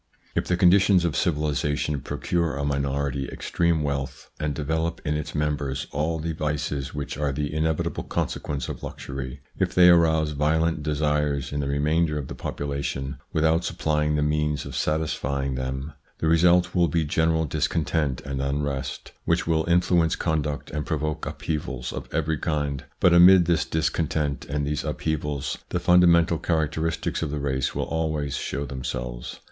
If 0.33 0.47
the 0.47 0.57
conditions 0.57 1.05
of 1.05 1.15
civilisation 1.15 1.99
procure 2.01 2.57
a 2.57 2.65
minority 2.65 3.27
extreme 3.27 3.83
wealth 3.83 4.31
and 4.39 4.55
develop 4.55 4.99
in 5.05 5.13
its 5.15 5.35
members 5.35 5.85
all 5.91 6.17
the 6.17 6.33
vices 6.33 6.91
which 6.95 7.19
are 7.19 7.31
the 7.31 7.53
inevitable 7.53 8.05
consequence 8.05 8.67
of 8.67 8.81
luxury; 8.81 9.41
if 9.59 9.75
they 9.75 9.89
arouse 9.89 10.31
violent 10.31 10.81
desires 10.81 11.51
in 11.51 11.59
the 11.59 11.67
remainder 11.67 12.17
of 12.17 12.29
the 12.29 12.33
population 12.33 13.19
without 13.31 13.63
supplying 13.63 14.15
the 14.15 14.23
means 14.23 14.65
of 14.65 14.75
satisfying 14.75 15.53
them, 15.53 15.93
the 16.17 16.25
result 16.27 16.73
will 16.73 16.87
be 16.87 17.05
general 17.05 17.45
discontent 17.45 18.21
and 18.21 18.41
unrest, 18.41 19.11
which 19.25 19.45
will 19.45 19.69
influence 19.69 20.15
conduct 20.15 20.71
and 20.71 20.87
provoke 20.87 21.27
upheavals 21.27 21.93
of 21.93 22.11
every 22.11 22.39
kind, 22.39 22.85
but 22.99 23.13
amid 23.13 23.45
this 23.45 23.65
discontent 23.65 24.45
and 24.45 24.65
these 24.65 24.83
upheavals 24.83 25.59
the 25.69 25.79
fundamental 25.79 26.39
characteristics 26.39 27.21
of 27.21 27.29
the 27.29 27.37
race 27.37 27.75
will 27.75 27.85
always 27.85 28.35
show 28.35 28.65
themselves. 28.65 29.39